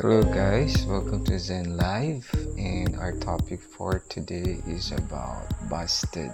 Hello, 0.00 0.24
guys. 0.24 0.88
Welcome 0.88 1.28
to 1.28 1.36
Zen 1.36 1.76
Live. 1.76 2.24
And 2.56 2.96
our 2.96 3.12
topic 3.20 3.60
for 3.60 4.00
today 4.08 4.64
is 4.64 4.96
about 4.96 5.44
busted. 5.68 6.32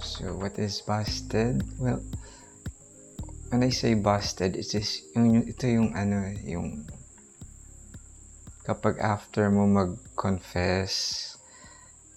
So, 0.00 0.40
what 0.40 0.56
is 0.56 0.80
busted? 0.80 1.60
Well, 1.76 2.00
when 3.52 3.60
I 3.60 3.68
say 3.68 3.92
busted, 3.92 4.56
it's 4.56 4.72
just, 4.72 5.04
yung, 5.12 5.52
ito 5.52 5.68
yung 5.68 5.92
ano, 5.92 6.32
yung 6.40 6.88
kapag 8.64 8.96
after 9.04 9.52
mo 9.52 9.68
mag-confess 9.68 11.36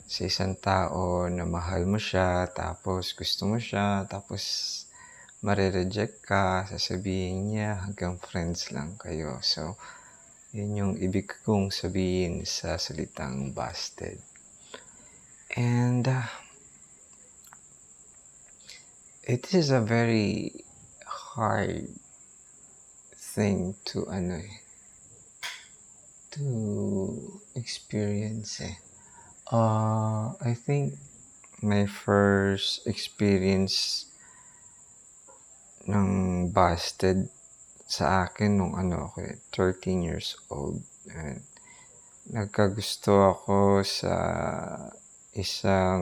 sa 0.08 0.24
isang 0.24 0.55
tao 0.55 1.28
na 1.28 1.44
mahal 1.44 1.84
mo 1.84 2.00
siya, 2.00 2.48
tapos 2.48 3.12
gusto 3.12 3.44
mo 3.44 3.60
siya, 3.60 4.08
tapos 4.08 4.88
marireject 5.44 6.24
ka, 6.24 6.64
sasabihin 6.64 7.52
niya 7.52 7.83
hanggang 7.83 8.16
friends 8.24 8.71
lang 8.71 8.96
kayo. 8.96 9.44
So, 9.44 9.75
yun 10.54 10.78
yung 10.78 10.93
ibig 11.02 11.34
kong 11.42 11.74
sabihin 11.74 12.46
sa 12.46 12.78
salitang 12.78 13.57
busted. 13.57 14.21
And 15.57 16.06
uh, 16.06 16.30
it 19.25 19.50
is 19.58 19.74
a 19.74 19.82
very 19.82 20.54
hard 21.10 21.89
thing 23.18 23.74
to 23.89 24.06
ano 24.14 24.46
eh, 24.46 24.61
to 26.38 26.46
experience 27.58 28.61
eh. 28.61 28.78
Uh, 29.50 30.38
I 30.38 30.54
think 30.54 31.02
my 31.66 31.89
first 31.89 32.86
experience 32.86 34.06
ng 35.89 36.53
busted 36.53 37.33
sa 37.94 38.25
akin 38.25 38.58
nung 38.58 38.73
ano 38.73 39.13
ako 39.13 39.22
13 39.53 40.09
years 40.09 40.33
old. 40.49 40.81
And 41.13 41.45
nagkagusto 42.33 43.38
ako 43.38 43.86
sa 43.86 44.16
isang 45.38 46.02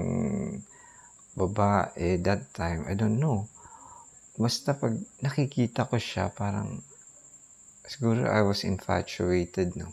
babae 1.35 2.15
that 2.23 2.55
time. 2.55 2.87
I 2.87 2.95
don't 2.95 3.19
know. 3.19 3.51
Basta 4.39 4.71
pag 4.71 4.95
nakikita 5.19 5.83
ko 5.83 5.99
siya, 5.99 6.31
parang 6.31 6.79
siguro 7.83 8.23
I 8.23 8.39
was 8.47 8.63
infatuated 8.63 9.75
no. 9.75 9.91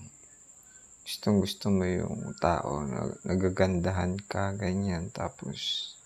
Gustong 1.03 1.43
gusto 1.43 1.73
mo 1.73 1.83
yung 1.89 2.37
tao, 2.39 2.85
nagagandahan 3.25 4.21
ka, 4.29 4.53
ganyan. 4.55 5.09
Tapos, 5.09 5.98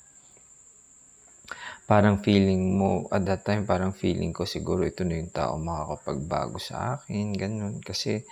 parang 1.86 2.22
feeling 2.22 2.78
mo, 2.78 3.06
at 3.10 3.26
that 3.26 3.42
time, 3.46 3.66
parang 3.66 3.92
feeling 3.92 4.30
ko 4.30 4.46
siguro 4.46 4.86
ito 4.86 5.02
na 5.02 5.18
yung 5.18 5.34
tao 5.34 5.58
makakapagbago 5.58 6.56
sa 6.56 6.98
akin, 6.98 7.34
ganun. 7.34 7.82
Kasi, 7.82 8.22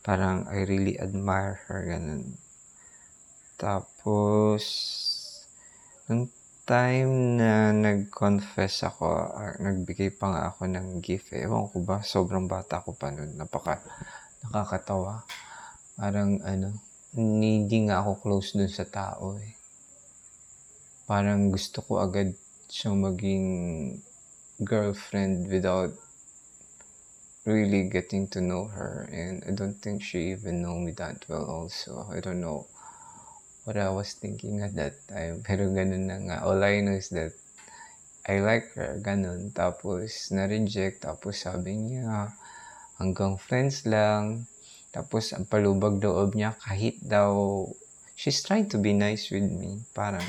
parang 0.00 0.48
I 0.50 0.64
really 0.66 0.96
admire 0.96 1.60
her, 1.68 1.80
ganun. 1.86 2.34
Tapos, 3.60 4.62
nung 6.08 6.32
time 6.70 7.34
na 7.34 7.74
nag-confess 7.74 8.86
ako, 8.86 9.04
uh, 9.34 9.58
nagbigay 9.58 10.14
pa 10.14 10.30
nga 10.30 10.42
ako 10.54 10.70
ng 10.70 11.02
gift. 11.02 11.34
Eh. 11.34 11.44
Ewan 11.50 11.66
ko 11.66 11.82
ba, 11.82 11.98
sobrang 11.98 12.46
bata 12.46 12.78
ko 12.78 12.94
pa 12.94 13.10
nun. 13.10 13.34
Napaka 13.34 13.82
nakakatawa. 14.46 15.26
Parang 15.98 16.38
ano, 16.46 16.78
hindi 17.18 17.90
nga 17.90 18.06
ako 18.06 18.22
close 18.22 18.54
dun 18.54 18.70
sa 18.70 18.86
tao 18.86 19.34
eh. 19.42 19.52
Parang 21.10 21.50
gusto 21.50 21.82
ko 21.82 21.98
agad 21.98 22.30
siyang 22.70 23.02
maging 23.02 23.48
girlfriend 24.62 25.50
without 25.50 25.90
really 27.42 27.90
getting 27.90 28.30
to 28.30 28.38
know 28.38 28.70
her 28.70 29.10
and 29.10 29.42
I 29.42 29.50
don't 29.50 29.74
think 29.82 30.06
she 30.06 30.30
even 30.30 30.62
know 30.62 30.78
me 30.78 30.94
that 31.02 31.26
well 31.26 31.44
also. 31.50 32.06
I 32.06 32.22
don't 32.22 32.40
know 32.40 32.70
what 33.64 33.76
I 33.76 33.90
was 33.90 34.14
thinking 34.14 34.62
at 34.62 34.78
that 34.78 34.94
time. 35.10 35.42
Pero 35.46 35.66
ganun 35.74 36.06
na 36.06 36.16
nga. 36.22 36.36
All 36.46 36.62
I 36.62 36.78
know 36.78 36.94
is 36.94 37.10
that 37.10 37.34
I 38.28 38.38
like 38.38 38.70
her. 38.78 39.02
Ganun. 39.02 39.50
Tapos 39.50 40.30
na-reject. 40.30 41.02
Tapos 41.02 41.42
sabi 41.42 41.74
niya 41.74 42.30
hanggang 43.02 43.34
friends 43.40 43.82
lang. 43.88 44.46
Tapos 44.94 45.34
ang 45.34 45.48
palubag 45.48 45.98
loob 45.98 46.38
niya 46.38 46.54
kahit 46.60 47.02
daw 47.02 47.66
she's 48.14 48.44
trying 48.44 48.68
to 48.68 48.78
be 48.78 48.92
nice 48.92 49.32
with 49.32 49.48
me. 49.48 49.80
Parang 49.96 50.26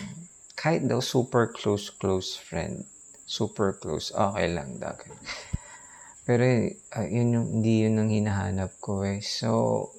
kahit 0.61 0.85
daw 0.85 1.01
super 1.01 1.49
close 1.49 1.89
close 1.89 2.37
friend. 2.37 2.85
Super 3.25 3.73
close. 3.73 4.13
Okay 4.13 4.45
lang 4.53 4.77
daw. 4.77 4.93
Pero 6.21 6.45
uh, 6.69 7.07
yun 7.09 7.33
yung, 7.33 7.47
hindi 7.57 7.89
yun 7.89 7.97
ang 7.97 8.13
hinahanap 8.13 8.77
ko 8.77 9.01
eh. 9.01 9.25
So, 9.25 9.89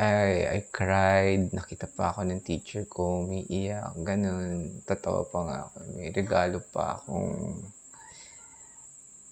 I, 0.00 0.48
I 0.48 0.58
cried. 0.72 1.52
Nakita 1.52 1.92
pa 1.92 2.16
ako 2.16 2.24
ng 2.24 2.40
teacher 2.40 2.88
ko. 2.88 3.28
May 3.28 3.44
iyak. 3.44 3.92
Ganun. 4.00 4.80
Totoo 4.88 5.28
pa 5.28 5.38
nga 5.44 5.58
ako. 5.68 5.76
May 6.00 6.08
regalo 6.16 6.58
pa 6.64 6.96
akong 6.96 7.34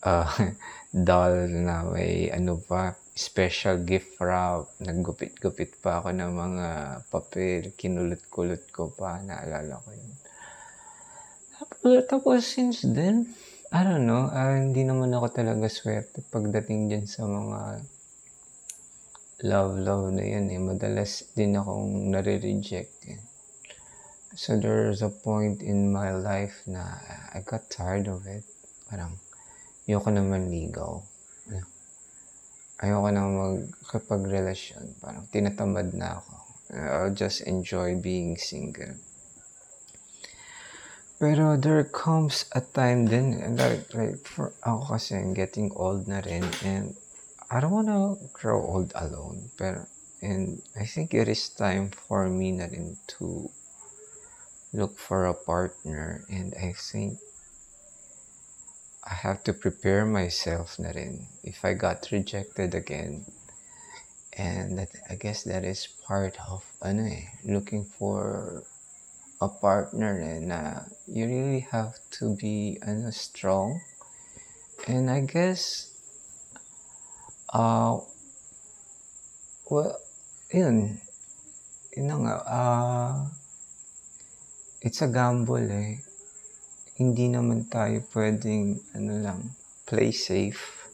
uh, 0.04 0.28
doll 1.08 1.48
na 1.48 1.88
may 1.88 2.28
ano 2.28 2.60
pa, 2.60 2.92
special 3.16 3.80
gift 3.88 4.20
wrap. 4.20 4.68
Naggupit-gupit 4.84 5.80
pa 5.80 6.04
ako 6.04 6.12
ng 6.12 6.32
mga 6.36 6.68
papel. 7.08 7.72
Kinulot-kulot 7.72 8.68
ko 8.68 8.92
pa. 8.92 9.16
Naalala 9.24 9.80
ko 9.80 9.90
yun. 9.96 10.12
Tapos, 11.82 12.06
tapos 12.06 12.46
since 12.46 12.86
then, 12.86 13.34
I 13.74 13.82
don't 13.82 14.06
know, 14.06 14.30
uh, 14.30 14.54
hindi 14.54 14.86
naman 14.86 15.10
ako 15.10 15.34
talaga 15.34 15.66
swerte 15.66 16.22
pagdating 16.30 16.86
dyan 16.86 17.10
sa 17.10 17.26
mga 17.26 17.82
love-love 19.42 20.14
na 20.14 20.22
yan 20.22 20.46
eh. 20.54 20.62
Madalas 20.62 21.26
din 21.34 21.58
akong 21.58 22.14
nare-reject 22.14 22.94
eh. 23.10 23.18
So 24.38 24.54
there's 24.54 25.02
a 25.02 25.10
point 25.10 25.58
in 25.58 25.90
my 25.90 26.14
life 26.14 26.62
na 26.70 27.02
I 27.34 27.42
got 27.42 27.66
tired 27.66 28.06
of 28.06 28.30
it. 28.30 28.46
Parang, 28.86 29.18
ayoko 29.90 30.14
naman 30.14 30.54
ligaw. 30.54 31.02
Ayoko 32.78 33.08
na 33.10 33.26
magkapag-relasyon. 33.26 35.02
Parang 35.02 35.26
tinatamad 35.34 35.90
na 35.98 36.22
ako. 36.22 36.34
I'll 36.78 37.14
just 37.14 37.42
enjoy 37.42 37.98
being 37.98 38.38
single. 38.38 38.94
Pero 41.22 41.54
there 41.54 41.84
comes 41.84 42.50
a 42.50 42.60
time 42.60 43.06
then, 43.06 43.54
like, 43.54 43.94
like 43.94 44.26
for 44.26 44.50
ako 44.66 44.98
kasi 44.98 45.22
getting 45.38 45.70
old 45.78 46.10
na 46.10 46.18
rin 46.18 46.42
and 46.66 46.98
I 47.46 47.62
don't 47.62 47.70
wanna 47.70 48.18
grow 48.34 48.58
old 48.58 48.90
alone. 48.98 49.46
Pero, 49.54 49.86
and 50.18 50.58
I 50.74 50.82
think 50.82 51.14
it 51.14 51.30
is 51.30 51.46
time 51.54 51.94
for 51.94 52.26
me 52.26 52.50
na 52.50 52.66
rin 52.66 52.98
to 53.14 53.46
look 54.74 54.98
for 54.98 55.30
a 55.30 55.38
partner 55.46 56.26
and 56.26 56.58
I 56.58 56.74
think 56.74 57.22
I 59.06 59.14
have 59.14 59.46
to 59.46 59.54
prepare 59.54 60.02
myself 60.02 60.74
na 60.82 60.90
rin 60.90 61.30
if 61.46 61.62
I 61.62 61.78
got 61.78 62.10
rejected 62.10 62.74
again. 62.74 63.30
And 64.34 64.74
that, 64.74 64.90
I 65.06 65.14
guess 65.14 65.46
that 65.46 65.62
is 65.62 65.86
part 66.02 66.34
of 66.50 66.66
ano 66.82 67.06
eh, 67.06 67.30
looking 67.46 67.86
for 67.86 68.66
a 69.42 69.50
partner 69.50 70.22
eh, 70.22 70.38
na 70.38 70.86
you 71.10 71.26
really 71.26 71.66
have 71.74 71.98
to 72.14 72.38
be 72.38 72.78
ano, 72.86 73.10
strong. 73.10 73.82
And 74.86 75.10
I 75.10 75.26
guess, 75.26 75.90
uh, 77.50 77.98
well, 79.66 79.98
yun, 80.54 81.02
yun 81.90 82.10
nga, 82.22 82.36
uh, 82.46 83.14
it's 84.78 85.02
a 85.02 85.10
gamble 85.10 85.66
eh. 85.66 85.98
Hindi 87.02 87.26
naman 87.26 87.66
tayo 87.66 87.98
pwedeng, 88.14 88.78
ano 88.94 89.14
lang, 89.18 89.40
play 89.86 90.14
safe. 90.14 90.86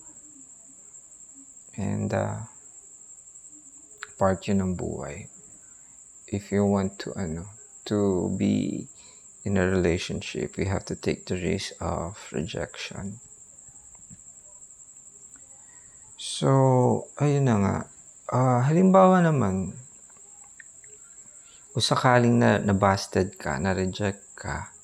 And, 1.76 2.08
uh, 2.12 2.48
part 4.16 4.40
yun 4.48 4.64
ng 4.64 4.74
buhay. 4.76 5.28
If 6.28 6.48
you 6.48 6.64
want 6.64 6.96
to, 7.04 7.12
ano, 7.12 7.57
to 7.88 8.28
be 8.36 8.86
in 9.44 9.56
a 9.56 9.64
relationship, 9.64 10.56
we 10.56 10.68
have 10.68 10.84
to 10.84 10.94
take 10.94 11.24
the 11.26 11.36
risk 11.36 11.72
of 11.80 12.20
rejection. 12.32 13.20
So, 16.18 17.08
ayun 17.16 17.48
na 17.48 17.56
nga. 17.62 17.76
Uh, 18.28 18.60
halimbawa 18.66 19.24
naman, 19.24 19.72
kung 21.72 21.84
sakaling 21.84 22.42
na 22.42 22.58
nabasted 22.58 23.38
ka, 23.38 23.56
na-reject 23.56 24.36
ka, 24.36 24.74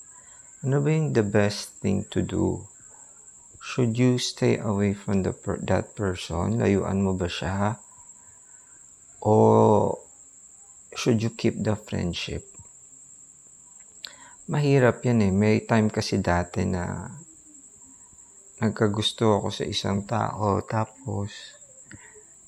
ano 0.65 0.81
ba 0.81 0.89
yung 0.89 1.13
the 1.13 1.27
best 1.27 1.77
thing 1.83 2.09
to 2.09 2.25
do? 2.25 2.65
Should 3.61 3.99
you 3.99 4.17
stay 4.17 4.57
away 4.57 4.95
from 4.95 5.27
the 5.27 5.35
per- 5.35 5.61
that 5.67 5.93
person? 5.99 6.63
Layuan 6.63 7.03
mo 7.03 7.19
ba 7.19 7.29
siya? 7.29 7.83
O 9.21 9.99
should 10.95 11.19
you 11.19 11.35
keep 11.35 11.59
the 11.61 11.75
friendship? 11.75 12.54
Mahirap 14.45 15.01
yan 15.09 15.25
eh. 15.25 15.33
May 15.33 15.65
time 15.65 15.89
kasi 15.89 16.21
dati 16.21 16.69
na 16.69 17.09
nagkagusto 18.61 19.41
ako 19.41 19.49
sa 19.49 19.65
isang 19.65 20.05
tao 20.05 20.61
tapos 20.61 21.33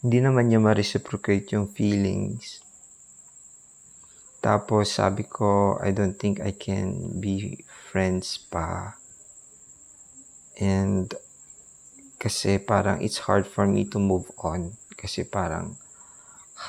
hindi 0.05 0.21
naman 0.21 0.53
niya 0.53 0.61
ma-reciprocate 0.61 1.57
yung 1.57 1.73
feelings. 1.73 2.61
Tapos 4.45 4.93
sabi 4.93 5.25
ko, 5.25 5.81
I 5.81 5.97
don't 5.97 6.21
think 6.21 6.37
I 6.37 6.53
can 6.53 7.17
be 7.17 7.65
friends 7.65 8.45
pa. 8.45 9.01
And 10.61 11.17
kasi 12.21 12.61
parang 12.61 13.01
it's 13.01 13.25
hard 13.25 13.49
for 13.49 13.65
me 13.65 13.89
to 13.89 13.97
move 13.97 14.29
on. 14.45 14.77
Kasi 15.01 15.25
parang 15.25 15.81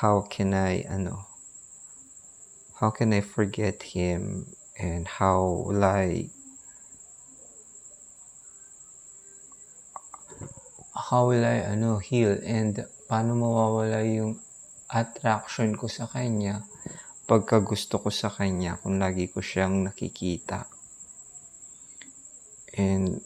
how 0.00 0.24
can 0.24 0.56
I, 0.56 0.88
ano, 0.88 1.28
how 2.80 2.88
can 2.88 3.12
I 3.12 3.20
forget 3.20 3.92
him 3.92 4.56
and 4.78 5.06
how 5.06 5.66
I 5.82 6.30
how 10.94 11.26
will 11.26 11.42
I 11.42 11.66
ano 11.66 11.98
heal 11.98 12.38
and 12.46 12.86
paano 13.10 13.34
mawawala 13.34 14.06
yung 14.06 14.38
attraction 14.88 15.74
ko 15.74 15.90
sa 15.90 16.06
kanya 16.08 16.62
pagka 17.28 17.60
gusto 17.60 18.00
ko 18.00 18.08
sa 18.08 18.32
kanya 18.32 18.80
kung 18.80 18.96
lagi 18.96 19.28
ko 19.28 19.44
siyang 19.44 19.84
nakikita. 19.84 20.64
And 22.72 23.20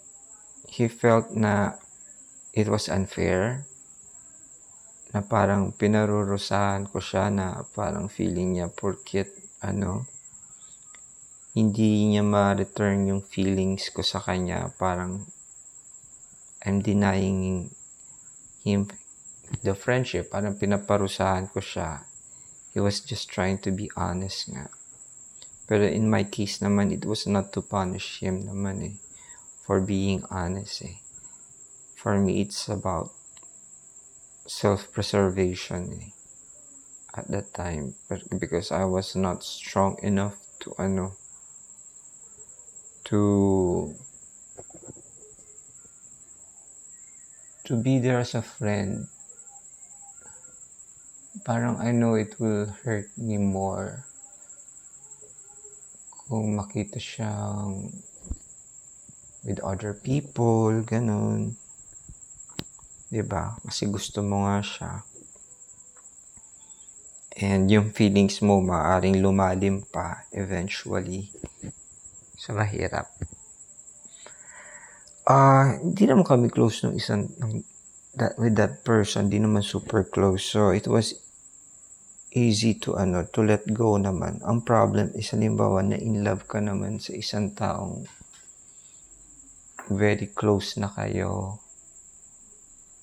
he 0.67 0.91
felt 0.91 1.31
na 1.39 1.79
it 2.51 2.67
was 2.67 2.91
unfair 2.91 3.63
na 5.15 5.23
parang 5.23 5.71
pinarurusahan 5.71 6.91
ko 6.91 6.99
siya 6.99 7.31
na 7.31 7.63
parang 7.77 8.11
feeling 8.11 8.59
niya 8.59 8.73
porkit 8.75 9.31
ano 9.63 10.12
hindi 11.53 12.09
niya 12.09 12.25
ma-return 12.25 13.13
yung 13.13 13.21
feelings 13.21 13.93
ko 13.93 14.01
sa 14.01 14.25
kanya. 14.25 14.73
Parang 14.81 15.29
I'm 16.65 16.81
denying 16.81 17.69
him 18.65 18.89
the 19.61 19.77
friendship. 19.77 20.33
Parang 20.33 20.57
pinaparusahan 20.57 21.53
ko 21.53 21.61
siya. 21.61 22.09
He 22.73 22.81
was 22.81 23.05
just 23.05 23.29
trying 23.29 23.61
to 23.69 23.71
be 23.71 23.93
honest 24.01 24.49
nga. 24.49 24.73
Pero 25.69 25.85
in 25.85 26.09
my 26.09 26.25
case 26.25 26.65
naman 26.65 26.89
it 26.89 27.05
was 27.05 27.29
not 27.29 27.53
to 27.53 27.61
punish 27.61 28.25
him 28.25 28.49
naman 28.49 28.81
eh. 28.81 28.97
For 29.69 29.85
being 29.85 30.25
honest 30.33 30.89
eh. 30.89 30.97
For 32.01 32.17
me 32.17 32.41
it's 32.41 32.65
about 32.73 33.13
self-preservation 34.49 36.01
eh, 36.01 36.11
at 37.15 37.29
that 37.29 37.55
time 37.55 37.95
because 38.41 38.73
I 38.73 38.89
was 38.89 39.15
not 39.15 39.45
strong 39.45 40.01
enough 40.03 40.35
to 40.67 40.75
ano 40.83 41.22
to 43.13 43.93
to 47.69 47.77
be 47.77 48.01
there 48.01 48.25
as 48.25 48.33
a 48.33 48.41
friend 48.41 49.05
parang 51.45 51.77
I 51.77 51.93
know 51.93 52.17
it 52.17 52.41
will 52.41 52.73
hurt 52.89 53.13
me 53.21 53.37
more 53.37 54.09
kung 56.25 56.57
makita 56.57 56.97
siyang 56.97 57.93
with 59.45 59.61
other 59.61 59.93
people 59.93 60.81
ganun 60.81 61.61
ba? 63.21 63.61
Kasi 63.61 63.93
gusto 63.93 64.25
mo 64.25 64.49
nga 64.49 64.65
siya. 64.65 64.93
And 67.37 67.69
yung 67.69 67.93
feelings 67.93 68.41
mo 68.41 68.65
maaring 68.65 69.21
lumalim 69.21 69.85
pa 69.85 70.25
eventually. 70.33 71.29
So 72.43 72.59
mahirap. 72.59 73.07
Ah, 75.31 75.31
uh, 75.31 75.67
hindi 75.79 76.11
naman 76.11 76.27
kami 76.27 76.51
close 76.51 76.83
nung 76.83 76.99
isang 76.99 77.31
ng 77.39 77.63
that 78.19 78.35
with 78.35 78.59
that 78.59 78.83
person, 78.83 79.31
hindi 79.31 79.39
naman 79.39 79.63
super 79.63 80.03
close. 80.03 80.43
So 80.43 80.75
it 80.75 80.91
was 80.91 81.15
easy 82.35 82.75
to 82.83 82.99
ano, 82.99 83.23
to 83.31 83.47
let 83.47 83.63
go 83.71 83.95
naman. 83.95 84.43
Ang 84.43 84.67
problem 84.67 85.15
is 85.15 85.31
halimbawa 85.31 85.87
na 85.87 85.95
in 85.95 86.27
love 86.27 86.51
ka 86.51 86.59
naman 86.59 86.99
sa 86.99 87.15
isang 87.15 87.55
taong 87.55 88.11
very 89.87 90.27
close 90.35 90.75
na 90.83 90.91
kayo 90.91 91.63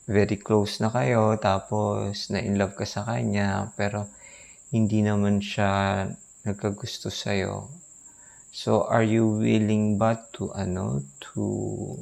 very 0.10 0.42
close 0.42 0.82
na 0.82 0.90
kayo, 0.90 1.38
tapos 1.38 2.34
na 2.34 2.42
in 2.42 2.58
love 2.58 2.74
ka 2.74 2.82
sa 2.82 3.06
kanya, 3.06 3.70
pero 3.78 4.10
hindi 4.74 5.06
naman 5.06 5.38
siya 5.38 6.10
nagkagusto 6.50 7.14
sa'yo. 7.14 7.70
So, 8.60 8.84
are 8.92 9.08
you 9.08 9.40
willing 9.40 9.96
ba 9.96 10.20
to, 10.36 10.52
ano, 10.52 11.00
to, 11.32 11.96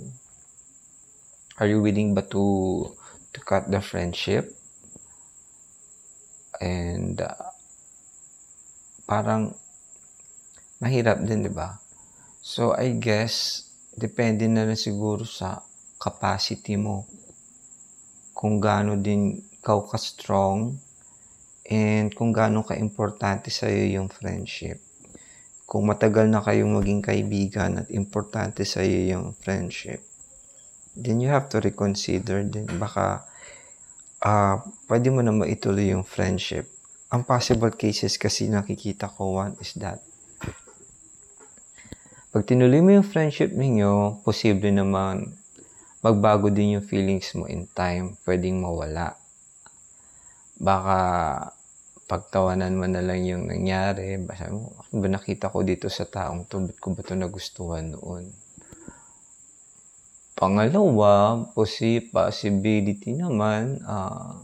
are 1.61 1.69
you 1.69 1.85
willing 1.85 2.17
ba 2.17 2.25
to, 2.33 2.97
to 3.29 3.39
cut 3.45 3.69
the 3.69 3.77
friendship? 3.77 4.49
And, 6.57 7.21
uh, 7.21 7.53
parang, 9.05 9.53
mahirap 10.81 11.21
din, 11.29 11.45
di 11.45 11.53
ba? 11.53 11.77
So, 12.41 12.73
I 12.73 12.97
guess, 12.97 13.69
depende 13.93 14.49
na 14.49 14.65
lang 14.65 14.81
siguro 14.81 15.29
sa 15.29 15.61
capacity 16.01 16.73
mo 16.73 17.05
kung 18.33 18.57
gaano 18.57 18.97
din 18.97 19.45
ikaw 19.61 19.85
ka-strong 19.85 20.73
and 21.69 22.09
kung 22.17 22.33
gaano 22.33 22.65
ka-importante 22.65 23.53
sa 23.53 23.69
iyo 23.69 24.01
yung 24.01 24.09
friendship. 24.09 24.86
Kung 25.67 25.91
matagal 25.91 26.31
na 26.31 26.39
kayong 26.39 26.79
maging 26.79 27.03
kaibigan 27.03 27.83
at 27.83 27.91
importante 27.91 28.63
sa 28.63 28.79
iyo 28.79 29.19
yung 29.19 29.35
friendship, 29.35 29.99
then 30.95 31.19
you 31.19 31.27
have 31.27 31.51
to 31.51 31.59
reconsider 31.59 32.47
din. 32.47 32.71
Baka 32.79 33.27
uh, 34.23 34.63
pwede 34.87 35.11
mo 35.11 35.19
na 35.19 35.35
maituloy 35.35 35.91
yung 35.91 36.07
friendship. 36.07 36.71
Ang 37.11 37.27
possible 37.27 37.75
cases 37.75 38.15
kasi 38.15 38.47
nakikita 38.47 39.11
ko, 39.11 39.43
one 39.43 39.59
is 39.59 39.75
that 39.75 39.99
pag 42.37 42.43
tinuloy 42.43 42.85
mo 42.85 42.91
yung 42.93 43.07
friendship 43.07 43.49
ninyo, 43.49 44.21
posible 44.21 44.69
naman 44.69 45.33
magbago 46.05 46.53
din 46.53 46.77
yung 46.77 46.85
feelings 46.85 47.33
mo 47.33 47.49
in 47.49 47.65
time. 47.73 48.13
Pwedeng 48.21 48.61
mawala. 48.61 49.17
Baka 50.59 50.99
pagtawanan 52.07 52.79
mo 52.79 52.87
na 52.87 53.03
lang 53.03 53.27
yung 53.27 53.51
nangyari. 53.51 54.15
Basta 54.15 54.47
mo, 54.47 54.71
ba 54.95 55.07
nakita 55.11 55.51
ko 55.51 55.61
dito 55.61 55.91
sa 55.91 56.07
taong 56.07 56.47
to? 56.47 56.63
Ba't 56.63 56.79
ko 56.79 56.95
ba 56.95 57.03
ito 57.03 57.13
nagustuhan 57.13 57.91
noon? 57.91 58.31
Pangalawa, 60.37 61.43
posi 61.51 61.99
possibility 61.99 63.11
naman, 63.11 63.83
uh, 63.83 64.39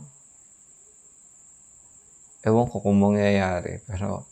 ewan 2.44 2.68
ko 2.68 2.84
kung 2.84 3.00
mangyayari, 3.00 3.80
pero 3.88 4.28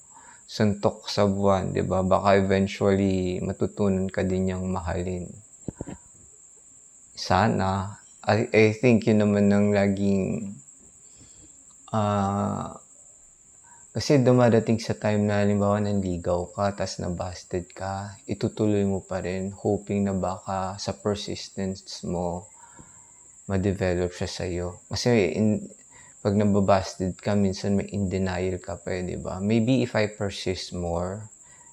suntok 0.52 1.08
sa 1.08 1.24
buwan, 1.24 1.72
di 1.72 1.80
ba? 1.88 2.04
Baka 2.04 2.36
eventually 2.36 3.40
matutunan 3.40 4.12
ka 4.12 4.28
din 4.28 4.52
niyang 4.52 4.68
mahalin. 4.68 5.32
Sana. 7.16 7.96
I, 8.26 8.52
I 8.52 8.66
think 8.76 9.08
yun 9.08 9.24
naman 9.24 9.48
ng 9.48 9.72
laging 9.72 10.52
uh, 11.94 12.81
kasi 13.92 14.24
dumadating 14.24 14.80
sa 14.80 14.96
time 14.96 15.28
na 15.28 15.44
halimbawa 15.44 15.84
nanligaw 15.84 16.48
ka, 16.56 16.72
tas 16.72 16.98
na-busted 17.04 17.68
ka, 17.76 18.16
itutuloy 18.24 18.88
mo 18.88 19.04
pa 19.04 19.20
rin, 19.20 19.52
hoping 19.52 20.08
na 20.08 20.16
baka 20.16 20.80
sa 20.80 20.96
persistence 20.96 22.04
mo, 22.08 22.48
ma-develop 23.52 24.16
siya 24.16 24.30
sa'yo. 24.32 24.68
Kasi 24.88 25.36
in, 25.36 25.68
pag 26.24 26.40
nababusted 26.40 27.20
ka, 27.20 27.36
minsan 27.36 27.76
may 27.76 27.92
in 27.92 28.08
denial 28.08 28.64
ka 28.64 28.80
pa, 28.80 28.96
eh, 28.96 29.04
di 29.04 29.20
ba? 29.20 29.44
Maybe 29.44 29.84
if 29.84 29.92
I 29.98 30.08
persist 30.08 30.72
more 30.72 31.28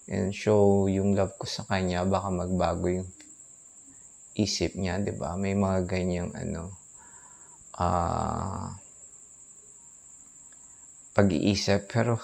and 0.09 0.35
show 0.35 0.89
yung 0.89 1.15
love 1.15 1.37
ko 1.39 1.47
sa 1.47 1.69
kanya, 1.69 2.03
baka 2.03 2.33
magbago 2.33 2.89
yung 2.89 3.09
isip 4.39 4.79
niya, 4.79 5.03
'di 5.03 5.19
ba? 5.19 5.35
May 5.35 5.59
mga 5.59 5.85
ganyang 5.85 6.31
ano 6.33 6.73
ah 7.79 7.87
uh, 7.87 8.88
pag-iisip 11.19 11.91
pero 11.91 12.23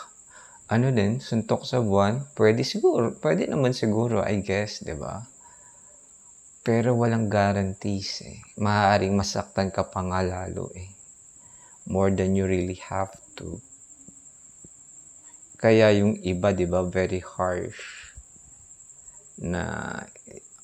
ano 0.71 0.95
din, 0.95 1.19
suntok 1.19 1.67
sa 1.67 1.83
buwan, 1.83 2.31
pwede 2.39 2.63
siguro, 2.63 3.11
pwede 3.19 3.51
naman 3.51 3.75
siguro, 3.75 4.23
I 4.23 4.39
guess, 4.39 4.87
'di 4.87 4.95
ba? 4.95 5.27
Pero 6.63 6.95
walang 6.95 7.27
guarantees 7.27 8.23
eh. 8.23 8.39
Maaaring 8.57 9.13
masaktan 9.13 9.75
ka 9.75 9.85
pa 9.91 10.01
nga 10.07 10.23
lalo 10.23 10.71
eh. 10.79 10.89
More 11.91 12.15
than 12.15 12.39
you 12.39 12.47
really 12.47 12.79
have 12.87 13.13
to. 13.37 13.59
Kaya 15.59 15.91
yung 15.99 16.17
iba, 16.23 16.55
'di 16.55 16.71
ba, 16.71 16.87
very 16.87 17.19
harsh 17.19 18.15
na 19.43 19.91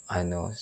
ano, 0.07 0.55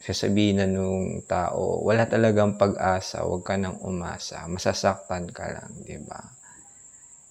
sasabihin 0.00 0.64
na 0.64 0.66
nung 0.66 1.22
tao, 1.28 1.84
wala 1.84 2.08
talagang 2.08 2.56
pag-asa, 2.56 3.22
huwag 3.22 3.44
ka 3.44 3.54
nang 3.54 3.78
umasa, 3.84 4.48
masasaktan 4.48 5.28
ka 5.30 5.44
lang, 5.54 5.70
di 5.84 6.00
ba? 6.00 6.45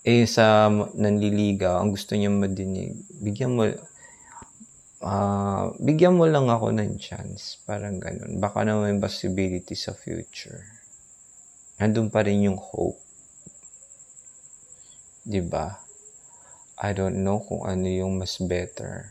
Eh 0.06 0.30
sa 0.30 0.70
nanliligaw, 0.70 1.82
ang 1.82 1.90
gusto 1.98 2.14
niya 2.14 2.30
madinig, 2.30 2.94
bigyan 3.10 3.58
mo, 3.58 3.66
uh, 5.02 5.74
bigyan 5.82 6.14
mo 6.14 6.30
lang 6.30 6.46
ako 6.46 6.70
ng 6.78 7.02
chance, 7.02 7.58
parang 7.66 7.98
ganun. 7.98 8.38
Baka 8.38 8.62
naman 8.62 9.02
may 9.02 9.02
possibility 9.02 9.74
sa 9.74 9.98
future. 9.98 10.62
nandun 11.82 12.08
pa 12.14 12.24
rin 12.24 12.46
yung 12.48 12.56
hope. 12.56 13.02
'Di 15.26 15.42
ba? 15.44 15.74
I 16.80 16.94
don't 16.94 17.20
know 17.26 17.42
kung 17.42 17.66
ano 17.66 17.90
yung 17.90 18.22
mas 18.22 18.38
better. 18.40 19.10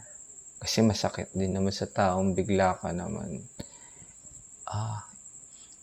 Kasi 0.62 0.80
masakit 0.80 1.28
din 1.36 1.52
naman 1.52 1.74
sa 1.74 1.90
taong 1.90 2.32
bigla 2.32 2.78
ka 2.80 2.94
naman 2.94 3.44
ah, 4.68 5.04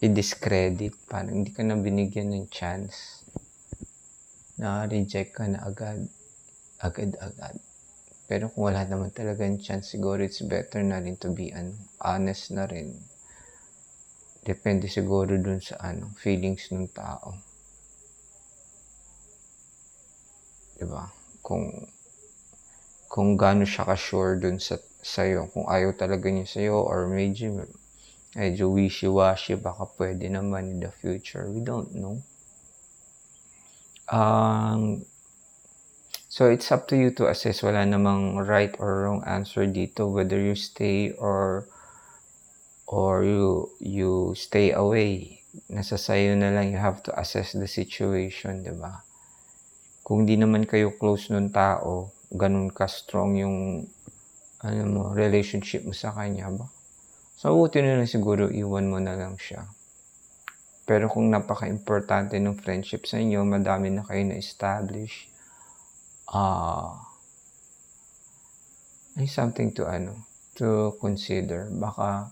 i-discredit. 0.01 0.95
Parang 1.05 1.41
hindi 1.41 1.51
ka 1.53 1.61
na 1.61 1.77
binigyan 1.77 2.33
ng 2.33 2.47
chance. 2.49 3.20
Na-reject 4.61 5.33
ka 5.33 5.49
na 5.49 5.65
agad. 5.65 6.05
Agad-agad. 6.77 7.57
Pero 8.29 8.47
kung 8.53 8.69
wala 8.69 8.85
naman 8.85 9.09
talagang 9.09 9.57
chance, 9.57 9.91
siguro 9.91 10.21
it's 10.21 10.45
better 10.45 10.85
na 10.85 11.01
rin 11.01 11.17
to 11.17 11.33
be 11.33 11.49
an 11.49 11.73
honest 11.99 12.53
na 12.53 12.69
rin. 12.69 12.93
Depende 14.45 14.85
siguro 14.85 15.33
dun 15.35 15.57
sa 15.59 15.81
ano, 15.81 16.13
feelings 16.21 16.69
ng 16.69 16.93
tao. 16.93 17.35
Diba? 20.77 21.09
Kung 21.41 21.65
kung 23.11 23.35
gaano 23.35 23.67
siya 23.67 23.83
ka-sure 23.83 24.39
dun 24.39 24.61
sa 24.61 24.79
sa'yo. 25.01 25.49
Kung 25.51 25.65
ayaw 25.65 25.97
talaga 25.97 26.29
niya 26.29 26.47
sa'yo 26.47 26.85
or 26.85 27.09
medyo 27.09 27.65
medyo 28.37 28.69
wishy-washy, 28.71 29.57
baka 29.57 29.89
pwede 29.97 30.29
naman 30.29 30.71
in 30.71 30.79
the 30.79 30.93
future. 31.01 31.49
We 31.49 31.59
don't 31.59 31.91
know. 31.97 32.21
Um, 34.11 35.05
So, 36.31 36.47
it's 36.47 36.71
up 36.71 36.87
to 36.87 36.95
you 36.95 37.11
to 37.19 37.27
assess. 37.27 37.59
Wala 37.59 37.83
namang 37.83 38.47
right 38.47 38.71
or 38.79 39.03
wrong 39.03 39.19
answer 39.27 39.67
dito. 39.67 40.07
Whether 40.07 40.39
you 40.39 40.55
stay 40.55 41.11
or 41.19 41.67
or 42.87 43.27
you 43.27 43.67
you 43.83 44.31
stay 44.39 44.71
away. 44.71 45.43
Nasa 45.67 45.99
sayo 45.99 46.31
na 46.39 46.55
lang. 46.55 46.71
You 46.71 46.79
have 46.79 47.03
to 47.03 47.11
assess 47.19 47.51
the 47.51 47.67
situation, 47.67 48.63
di 48.63 48.71
ba? 48.71 49.03
Kung 50.07 50.23
di 50.23 50.39
naman 50.39 50.63
kayo 50.63 50.95
close 50.95 51.35
nun 51.35 51.51
tao, 51.51 52.15
ganun 52.31 52.71
ka 52.71 52.87
strong 52.87 53.35
yung 53.35 53.91
ano 54.63 54.81
mo, 54.87 55.03
relationship 55.11 55.83
mo 55.83 55.91
sa 55.91 56.15
kanya 56.15 56.47
ba? 56.47 56.71
So, 57.35 57.51
buti 57.59 57.83
na 57.83 57.99
lang 57.99 58.07
siguro 58.07 58.47
iwan 58.47 58.87
mo 58.87 59.03
na 59.03 59.19
lang 59.19 59.35
siya. 59.35 59.67
Pero 60.91 61.07
kung 61.07 61.31
napaka-importante 61.31 62.35
ng 62.35 62.59
friendship 62.59 63.07
sa 63.07 63.15
inyo, 63.15 63.47
madami 63.47 63.95
na 63.95 64.03
kayo 64.03 64.27
na-establish, 64.27 65.31
ah, 66.35 66.99
ay 69.15 69.23
something 69.23 69.71
to 69.71 69.87
ano, 69.87 70.19
to 70.51 70.91
consider. 70.99 71.71
Baka, 71.71 72.27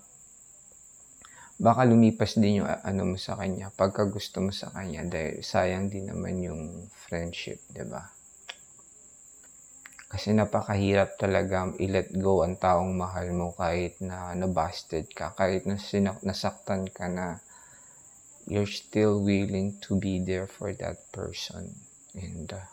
baka 1.56 1.88
lumipas 1.88 2.36
din 2.36 2.60
yung 2.60 2.68
ano 2.68 3.16
mo 3.16 3.16
sa 3.16 3.40
kanya, 3.40 3.72
pagka 3.72 4.04
gusto 4.12 4.44
mo 4.44 4.52
sa 4.52 4.68
kanya, 4.76 5.08
dahil 5.08 5.40
sayang 5.40 5.88
din 5.88 6.12
naman 6.12 6.44
yung 6.44 6.92
friendship, 6.92 7.64
di 7.72 7.88
ba? 7.88 8.12
Kasi 10.12 10.36
napakahirap 10.36 11.16
talaga 11.16 11.72
i-let 11.80 12.12
go 12.12 12.44
ang 12.44 12.60
taong 12.60 12.92
mahal 12.92 13.32
mo 13.32 13.56
kahit 13.56 14.04
na 14.04 14.36
nabasted 14.36 15.08
ka, 15.16 15.32
kahit 15.32 15.64
na 15.64 15.80
sinak- 15.80 16.20
nasaktan 16.28 16.92
ka 16.92 17.08
na, 17.08 17.40
you're 18.50 18.66
still 18.66 19.22
willing 19.22 19.78
to 19.86 19.96
be 20.02 20.18
there 20.18 20.48
for 20.48 20.74
that 20.74 21.12
person. 21.14 21.70
And 22.18 22.52
uh, 22.52 22.66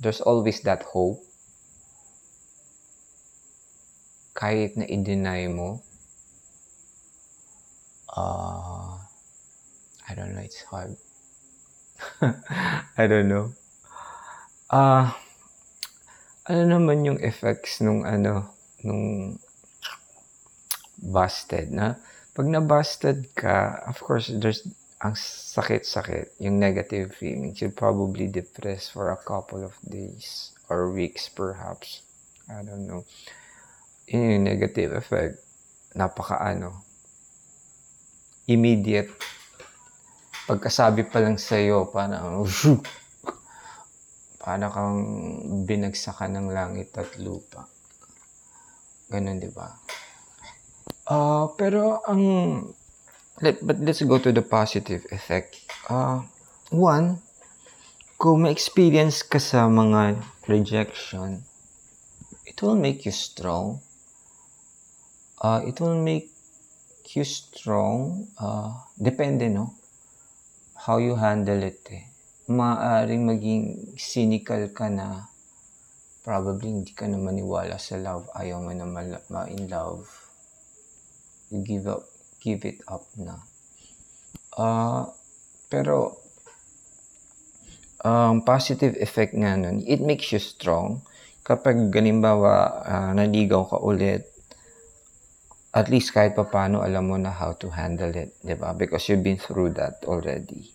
there's 0.00 0.24
always 0.24 0.64
that 0.64 0.82
hope. 0.82 1.20
Kahit 4.32 4.80
na 4.80 4.88
i-deny 4.88 5.52
mo, 5.52 5.84
uh, 8.16 8.96
I 10.08 10.14
don't 10.16 10.32
know, 10.32 10.40
it's 10.40 10.62
hard. 10.64 10.96
I 12.96 13.04
don't 13.04 13.28
know. 13.28 13.52
Uh, 14.70 15.12
ano 16.48 16.62
naman 16.64 17.04
yung 17.04 17.20
effects 17.20 17.84
nung 17.84 18.08
ano, 18.08 18.56
nung 18.80 19.36
busted 20.96 21.68
na? 21.74 22.00
Pag 22.38 22.54
na-busted 22.54 23.34
ka, 23.34 23.82
of 23.90 23.98
course, 23.98 24.30
there's 24.30 24.62
ang 25.02 25.18
sakit-sakit, 25.18 26.38
yung 26.38 26.62
negative 26.62 27.10
feelings, 27.10 27.58
you'll 27.58 27.74
probably 27.74 28.30
depressed 28.30 28.94
for 28.94 29.10
a 29.10 29.18
couple 29.18 29.66
of 29.66 29.74
days 29.82 30.54
or 30.70 30.94
weeks 30.94 31.26
perhaps. 31.26 32.06
I 32.46 32.62
don't 32.62 32.86
know. 32.86 33.02
Yun 34.06 34.38
yung 34.38 34.46
negative 34.46 34.94
effect. 34.94 35.42
Napaka 35.98 36.38
ano, 36.38 36.86
immediate. 38.46 39.10
Pagkasabi 40.46 41.10
pa 41.10 41.18
lang 41.18 41.42
sa'yo, 41.42 41.90
parang, 41.90 42.46
parang 44.46 44.70
kang 44.70 44.98
binagsakan 45.66 46.38
ng 46.38 46.48
langit 46.54 46.94
at 46.94 47.10
lupa. 47.18 47.66
Ganun, 49.10 49.42
di 49.42 49.50
ba? 49.50 49.74
Uh, 51.08 51.48
pero 51.56 52.04
ang 52.04 52.20
let, 53.40 53.56
but 53.64 53.80
let's 53.80 54.04
go 54.04 54.20
to 54.20 54.28
the 54.28 54.44
positive 54.44 55.08
effect. 55.08 55.56
Uh, 55.88 56.20
one, 56.68 57.24
kung 58.20 58.44
ma-experience 58.44 59.24
ka 59.24 59.40
sa 59.40 59.72
mga 59.72 60.20
rejection, 60.52 61.40
it 62.44 62.60
will 62.60 62.76
make 62.76 63.08
you 63.08 63.14
strong. 63.14 63.80
Uh, 65.40 65.64
it 65.64 65.80
will 65.80 65.96
make 65.96 66.28
you 67.16 67.24
strong. 67.24 68.28
Uh, 68.36 68.76
depende, 69.00 69.48
no? 69.48 69.72
How 70.76 71.00
you 71.00 71.16
handle 71.16 71.64
it, 71.64 71.80
eh. 71.88 72.04
Maaring 72.52 73.24
maging 73.24 73.96
cynical 73.96 74.60
ka 74.76 74.92
na 74.92 75.24
probably 76.20 76.68
hindi 76.68 76.92
ka 76.92 77.08
na 77.08 77.16
maniwala 77.16 77.80
sa 77.80 77.96
love. 77.96 78.28
Ayaw 78.36 78.60
mo 78.60 78.76
na 78.76 78.84
ma-in 79.32 79.72
love. 79.72 80.27
You 81.48 81.64
give 81.64 81.88
up 81.88 82.04
give 82.40 82.64
it 82.64 82.80
up 82.86 83.04
na. 83.18 83.36
Uh, 84.54 85.06
pero, 85.70 86.16
um, 88.02 88.42
positive 88.42 88.96
effect 88.98 89.34
nga 89.34 89.58
nun, 89.58 89.82
it 89.86 90.00
makes 90.00 90.30
you 90.32 90.40
strong. 90.40 91.02
Kapag 91.42 91.90
ganimbawa, 91.90 92.82
uh, 92.84 93.10
naligaw 93.14 93.66
ka 93.66 93.78
ulit, 93.82 94.26
at 95.74 95.86
least 95.92 96.16
kahit 96.16 96.34
pa 96.34 96.48
paano 96.48 96.80
alam 96.82 97.06
mo 97.06 97.16
na 97.20 97.30
how 97.30 97.52
to 97.54 97.70
handle 97.70 98.10
it, 98.14 98.34
di 98.42 98.56
ba? 98.56 98.74
Because 98.74 99.06
you've 99.06 99.22
been 99.22 99.38
through 99.38 99.76
that 99.76 100.02
already. 100.08 100.72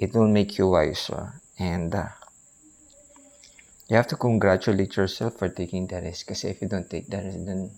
It 0.00 0.12
will 0.16 0.28
make 0.28 0.58
you 0.58 0.68
wiser. 0.68 1.40
And 1.60 1.92
uh, 1.92 2.08
you 3.88 3.96
have 3.96 4.08
to 4.08 4.16
congratulate 4.16 4.96
yourself 4.96 5.36
for 5.36 5.48
taking 5.48 5.86
the 5.86 6.00
risk. 6.00 6.32
Kasi 6.32 6.56
if 6.56 6.62
you 6.64 6.68
don't 6.68 6.88
take 6.88 7.08
the 7.08 7.20
risk, 7.20 7.44
then 7.44 7.70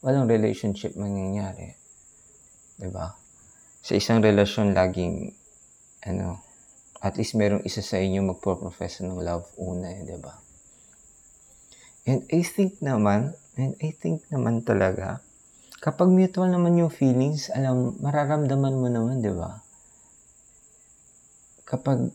walang 0.00 0.28
relationship 0.28 0.96
mangyayari. 0.96 1.76
ba? 2.88 3.16
Sa 3.80 3.96
isang 3.96 4.20
relasyon 4.20 4.72
laging 4.72 5.32
ano, 6.04 6.40
at 7.00 7.16
least 7.16 7.36
merong 7.36 7.64
isa 7.64 7.84
sa 7.84 8.00
inyo 8.00 8.24
magpo-profess 8.24 9.04
ng 9.04 9.20
love 9.20 9.48
una, 9.60 9.92
eh, 9.92 10.04
ba? 10.20 10.36
And 12.08 12.24
I 12.32 12.40
think 12.40 12.80
naman, 12.80 13.36
and 13.60 13.76
I 13.80 13.92
think 13.92 14.24
naman 14.32 14.64
talaga, 14.64 15.20
kapag 15.84 16.08
mutual 16.08 16.48
naman 16.48 16.80
yung 16.80 16.92
feelings, 16.92 17.52
alam, 17.52 17.96
mararamdaman 18.00 18.76
mo 18.76 18.88
naman, 18.88 19.20
'di 19.20 19.32
ba? 19.36 19.60
Kapag 21.68 22.08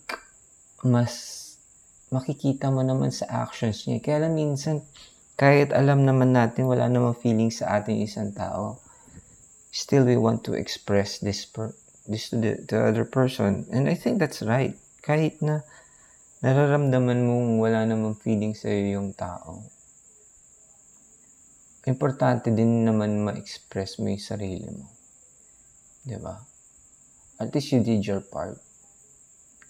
mas 0.85 1.45
makikita 2.13 2.69
mo 2.69 2.85
naman 2.85 3.09
sa 3.09 3.25
actions 3.45 3.85
niya. 3.89 3.99
Kaya 4.01 4.17
lang 4.27 4.37
minsan, 4.37 4.85
kahit 5.35 5.75
alam 5.75 6.07
naman 6.07 6.31
natin 6.31 6.71
wala 6.71 6.87
namang 6.87 7.19
feelings 7.19 7.59
sa 7.59 7.79
ating 7.79 7.99
isang 7.99 8.31
tao, 8.31 8.79
still 9.75 10.07
we 10.07 10.15
want 10.15 10.47
to 10.47 10.55
express 10.55 11.19
this 11.19 11.43
per, 11.43 11.75
this 12.07 12.31
to 12.31 12.39
the, 12.39 12.55
the 12.71 12.79
other 12.79 13.03
person. 13.03 13.67
And 13.67 13.91
I 13.91 13.99
think 13.99 14.23
that's 14.23 14.39
right. 14.39 14.79
Kahit 15.03 15.43
na 15.43 15.67
nararamdaman 16.39 17.27
mong 17.27 17.59
wala 17.59 17.83
namang 17.83 18.15
feeling 18.15 18.55
sa 18.55 18.71
iyo 18.71 19.03
yung 19.03 19.11
tao. 19.11 19.67
Importante 21.85 22.49
din 22.49 22.87
naman 22.87 23.21
ma-express 23.21 24.01
mo 24.01 24.09
yung 24.09 24.23
sarili 24.23 24.65
mo. 24.71 24.87
Di 26.01 26.17
ba? 26.17 26.39
At 27.43 27.51
least 27.51 27.75
you 27.75 27.83
did 27.83 28.07
your 28.07 28.23
part. 28.23 28.57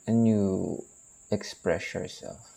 And 0.05 0.29
you 0.29 0.85
express 1.33 1.97
yourself. 1.97 2.54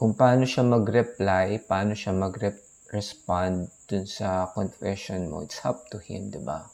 Kung 0.00 0.16
paano 0.16 0.48
siya 0.48 0.64
mag-reply, 0.64 1.60
paano 1.68 1.92
siya 1.92 2.16
mag-reply, 2.16 2.64
respond 2.88 3.68
dun 3.84 4.08
sa 4.08 4.48
confession 4.48 5.28
mo, 5.28 5.44
it's 5.44 5.60
up 5.60 5.92
to 5.92 6.00
him, 6.00 6.32
di 6.32 6.40
ba? 6.40 6.64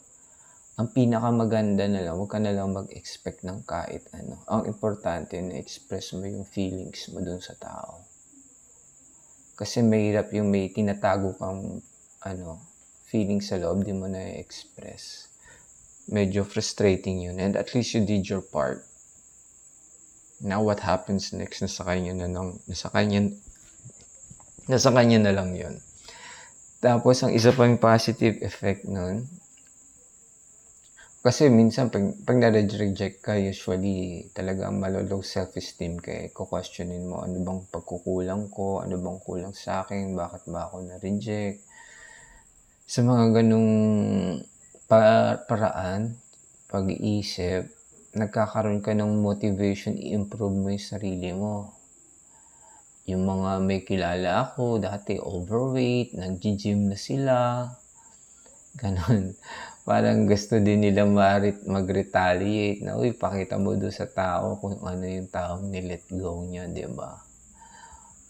Ang 0.79 0.95
pinakamaganda 0.95 1.91
na 1.91 2.07
lang, 2.07 2.15
huwag 2.15 2.31
ka 2.31 2.39
na 2.39 2.55
lang 2.55 2.71
mag-expect 2.71 3.43
ng 3.43 3.67
kahit 3.67 4.07
ano. 4.15 4.39
Ang 4.47 4.71
importante 4.71 5.35
na 5.43 5.59
express 5.59 6.15
mo 6.15 6.23
yung 6.23 6.47
feelings 6.47 7.11
mo 7.11 7.19
dun 7.19 7.43
sa 7.43 7.51
tao. 7.59 7.99
Kasi 9.59 9.83
mahirap 9.83 10.31
yung 10.31 10.47
may 10.47 10.71
tinatago 10.71 11.35
kang 11.35 11.83
ano, 12.23 12.63
feeling 13.11 13.43
sa 13.43 13.59
loob, 13.59 13.83
di 13.83 13.91
mo 13.91 14.07
na 14.07 14.39
express 14.39 15.27
medyo 16.07 16.47
frustrating 16.47 17.27
yun. 17.27 17.43
And 17.43 17.59
at 17.59 17.75
least 17.75 17.91
you 17.91 18.07
did 18.07 18.23
your 18.31 18.39
part. 18.39 18.87
Now 20.37 20.61
what 20.61 20.85
happens 20.85 21.33
next? 21.33 21.65
Nasa 21.65 21.81
kanya 21.81 22.13
na 22.13 22.29
lang, 22.29 22.61
nasa 22.69 22.93
kanya, 22.93 23.33
nasa 24.69 24.93
kanya 24.93 25.17
na 25.17 25.33
lang 25.33 25.57
yun. 25.57 25.81
Tapos, 26.77 27.25
ang 27.25 27.33
isa 27.33 27.49
pang 27.49 27.73
positive 27.81 28.37
effect 28.45 28.85
nun, 28.85 29.25
kasi 31.27 31.51
minsan, 31.51 31.91
pag, 31.91 32.13
pag 32.23 32.39
na-reject 32.39 33.19
ka, 33.19 33.35
usually 33.35 34.29
talaga 34.31 34.71
malolow 34.71 35.19
self-esteem 35.19 35.99
ka 35.99 36.11
eh. 36.13 36.31
Kukwestiyonin 36.31 37.03
mo, 37.03 37.19
ano 37.19 37.43
bang 37.43 37.61
pagkukulang 37.67 38.47
ko? 38.47 38.79
Ano 38.79 38.95
bang 38.95 39.19
kulang 39.19 39.51
sa 39.51 39.83
akin? 39.83 40.15
Bakit 40.15 40.47
ba 40.47 40.71
ako 40.71 40.87
na-reject? 40.87 41.59
Sa 42.87 43.03
mga 43.03 43.43
ganong 43.43 43.71
pa- 44.87 45.43
paraan, 45.43 46.15
pag-iisip, 46.71 47.67
nagkakaroon 48.17 48.81
ka 48.81 48.97
ng 48.97 49.21
motivation 49.21 49.93
i-improve 49.93 50.57
mo 50.57 50.67
yung 50.73 50.81
sarili 50.81 51.29
mo. 51.31 51.77
Yung 53.05 53.23
mga 53.23 53.51
may 53.61 53.85
kilala 53.85 54.49
ako, 54.49 54.81
dati 54.81 55.21
overweight, 55.21 56.17
nag-gym 56.17 56.89
na 56.89 56.97
sila. 56.97 57.37
Ganon. 58.81 59.37
Parang 59.87 60.27
gusto 60.27 60.59
din 60.59 60.83
nila 60.83 61.07
mag-retaliate 61.63 62.83
na, 62.83 62.97
uy, 62.99 63.15
pakita 63.15 63.55
mo 63.55 63.77
doon 63.77 63.93
sa 63.93 64.09
tao 64.09 64.59
kung 64.59 64.81
ano 64.83 65.05
yung 65.07 65.29
taong 65.31 65.69
nilet 65.71 66.03
go 66.11 66.43
niya, 66.43 66.67
di 66.67 66.83
ba? 66.91 67.26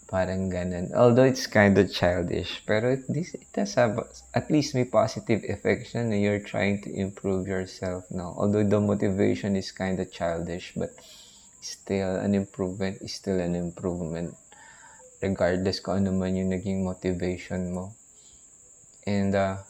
Parang 0.08 0.48
ganun. 0.48 0.88
Although 0.96 1.28
it's 1.28 1.44
kind 1.44 1.76
of 1.76 1.92
childish, 1.92 2.64
pero 2.64 2.96
this, 3.12 3.36
it 3.36 3.52
have, 3.76 4.00
at 4.32 4.48
least 4.48 4.72
may 4.72 4.88
positive 4.88 5.44
effect 5.44 5.92
na 5.92 6.16
you're 6.16 6.40
trying 6.40 6.80
to 6.80 6.88
improve 6.88 7.44
yourself 7.44 8.08
now. 8.08 8.32
Although 8.40 8.64
the 8.64 8.80
motivation 8.80 9.52
is 9.52 9.68
kind 9.68 10.00
of 10.00 10.08
childish, 10.08 10.72
but 10.72 10.96
still 11.60 12.16
an 12.16 12.32
improvement 12.32 13.04
is 13.04 13.12
still 13.12 13.36
an 13.36 13.52
improvement. 13.52 14.32
Regardless 15.20 15.84
kung 15.84 16.00
ano 16.00 16.16
man 16.16 16.40
yung 16.40 16.56
naging 16.56 16.88
motivation 16.88 17.76
mo. 17.76 17.92
And, 19.04 19.36
uh, 19.36 19.60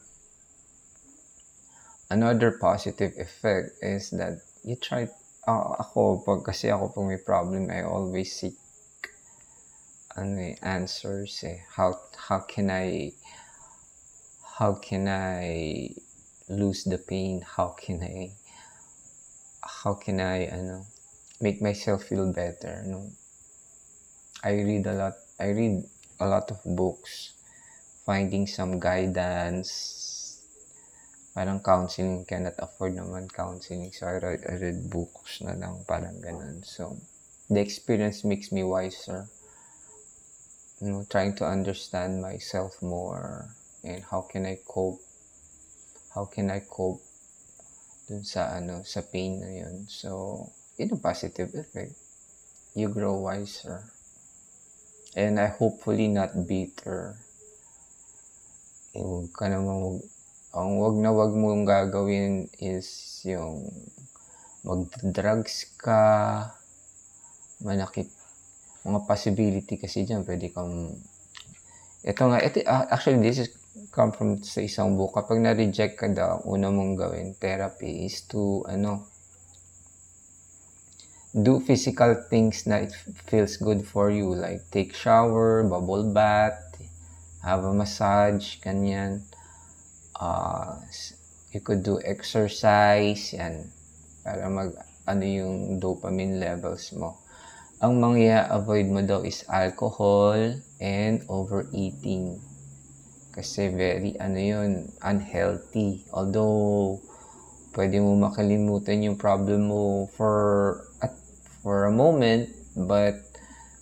another 2.11 2.57
positive 2.63 3.13
effect 3.19 3.75
is 3.83 4.11
that 4.15 4.39
you 4.65 4.77
try 4.77 5.11
uh, 5.51 5.83
ako 5.83 6.23
pag 6.25 6.41
kasi 6.45 6.71
ako 6.73 6.95
pag 6.95 7.05
may 7.05 7.21
problem 7.21 7.69
I 7.69 7.85
always 7.85 8.33
seek 8.33 8.57
ano 10.19 10.43
eh, 10.43 10.59
answers 10.67 11.47
eh. 11.47 11.63
How 11.79 11.95
how 12.27 12.43
can 12.43 12.75
I 12.75 13.15
how 14.59 14.75
can 14.83 15.07
I 15.07 15.95
lose 16.51 16.83
the 16.83 16.99
pain? 16.99 17.47
How 17.47 17.79
can 17.79 18.03
I 18.03 18.35
how 19.63 19.95
can 19.95 20.19
I 20.19 20.51
ano 20.51 20.83
make 21.39 21.63
myself 21.63 22.11
feel 22.11 22.27
better? 22.35 22.83
No. 22.83 23.07
I 24.43 24.59
read 24.59 24.91
a 24.91 24.95
lot 24.99 25.15
I 25.39 25.55
read 25.55 25.87
a 26.19 26.27
lot 26.27 26.51
of 26.51 26.59
books. 26.67 27.39
Finding 28.03 28.51
some 28.51 28.83
guidance. 28.83 29.71
Parang 31.39 31.63
counseling 31.63 32.27
cannot 32.27 32.59
afford 32.59 32.99
naman 32.99 33.31
counseling. 33.31 33.95
So 33.95 34.11
I 34.11 34.19
read, 34.19 34.43
I 34.49 34.59
read 34.59 34.91
books 34.91 35.39
na 35.47 35.55
lang 35.55 35.87
parang 35.87 36.19
ganun. 36.19 36.67
So 36.67 36.99
the 37.47 37.63
experience 37.63 38.27
makes 38.27 38.51
me 38.51 38.67
wiser 38.67 39.31
you 40.81 40.89
know 40.89 41.07
trying 41.09 41.35
to 41.35 41.45
understand 41.45 42.23
myself 42.23 42.81
more 42.83 43.51
and 43.85 44.03
how 44.11 44.23
can 44.23 44.47
I 44.47 44.59
cope 44.67 45.01
how 46.15 46.25
can 46.27 46.51
I 46.51 46.61
cope 46.67 47.03
dun 48.09 48.25
sa 48.25 48.57
ano 48.57 48.81
sa 48.89 49.05
pain 49.05 49.37
na 49.37 49.53
yun. 49.53 49.85
So 49.85 50.43
yun 50.81 50.97
ang 50.97 51.05
positive 51.05 51.53
effect. 51.53 51.93
You 52.73 52.89
grow 52.89 53.21
wiser. 53.21 53.85
And 55.13 55.37
I 55.37 55.53
hopefully 55.53 56.09
not 56.09 56.33
bitter. 56.49 57.21
Huwag 58.97 59.29
ka 59.37 59.53
naman 59.53 60.01
ang 60.57 60.71
wag 60.81 60.97
na 60.97 61.13
wag 61.13 61.37
mong 61.37 61.69
gagawin 61.69 62.49
is 62.57 63.21
yung 63.29 63.69
mag-drugs 64.65 65.69
ka, 65.77 66.03
manakit, 67.61 68.09
mga 68.85 69.01
possibility 69.07 69.81
kasi 69.81 70.05
dyan, 70.05 70.23
pwede 70.23 70.53
kang, 70.53 70.99
ito 72.05 72.23
nga, 72.23 72.39
ito, 72.39 72.63
ah, 72.67 72.87
actually, 72.91 73.23
this 73.23 73.43
is 73.43 73.51
come 73.95 74.11
from 74.11 74.43
sa 74.43 74.63
isang 74.63 74.95
book. 74.95 75.15
Kapag 75.15 75.39
na-reject 75.43 75.99
ka 75.99 76.09
daw, 76.11 76.43
una 76.47 76.71
mong 76.71 76.95
gawin, 76.99 77.35
therapy 77.39 78.07
is 78.07 78.23
to, 78.27 78.63
ano, 78.69 79.07
do 81.35 81.61
physical 81.63 82.15
things 82.31 82.67
na 82.67 82.83
it 82.83 82.95
feels 83.27 83.59
good 83.59 83.87
for 83.87 84.11
you. 84.11 84.35
Like, 84.35 84.67
take 84.71 84.95
shower, 84.95 85.63
bubble 85.63 86.11
bath, 86.11 86.59
have 87.43 87.63
a 87.63 87.73
massage, 87.73 88.59
kanyan 88.61 89.23
uh, 90.19 90.77
you 91.53 91.61
could 91.61 91.83
do 91.83 91.99
exercise, 92.05 93.33
yan, 93.33 93.71
para 94.27 94.51
mag, 94.51 94.75
ano 95.09 95.25
yung 95.25 95.81
dopamine 95.81 96.37
levels 96.37 96.93
mo. 96.93 97.17
Ang 97.79 98.03
mga 98.03 98.51
avoid 98.51 98.91
mo 98.91 98.99
daw 99.07 99.23
is 99.23 99.47
alcohol 99.47 100.35
and 100.83 101.23
overeating. 101.31 102.43
Kasi 103.31 103.71
very, 103.71 104.19
ano 104.19 104.35
yun, 104.35 104.91
unhealthy. 104.99 106.03
Although, 106.11 106.99
pwede 107.79 108.03
mo 108.03 108.19
makalimutan 108.19 109.07
yung 109.07 109.15
problem 109.15 109.71
mo 109.71 110.11
for, 110.19 110.35
at, 110.99 111.15
for 111.63 111.87
a 111.87 111.95
moment, 111.95 112.51
but 112.75 113.23